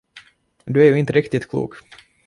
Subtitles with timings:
[0.65, 1.73] Du är ju inte riktigt klok!